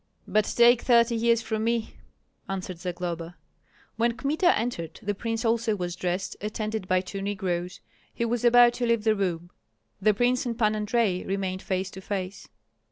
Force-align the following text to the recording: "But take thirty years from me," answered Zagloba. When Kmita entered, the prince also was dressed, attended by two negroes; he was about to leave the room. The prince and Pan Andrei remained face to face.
"But 0.27 0.45
take 0.57 0.81
thirty 0.81 1.13
years 1.15 1.43
from 1.43 1.63
me," 1.63 1.93
answered 2.49 2.79
Zagloba. 2.79 3.37
When 3.97 4.17
Kmita 4.17 4.57
entered, 4.57 4.99
the 5.03 5.13
prince 5.13 5.45
also 5.45 5.75
was 5.75 5.95
dressed, 5.95 6.35
attended 6.41 6.87
by 6.87 7.01
two 7.01 7.21
negroes; 7.21 7.81
he 8.11 8.25
was 8.25 8.43
about 8.43 8.73
to 8.73 8.87
leave 8.87 9.03
the 9.03 9.13
room. 9.13 9.51
The 10.01 10.15
prince 10.15 10.43
and 10.47 10.57
Pan 10.57 10.73
Andrei 10.75 11.23
remained 11.23 11.61
face 11.61 11.91
to 11.91 12.01
face. 12.01 12.47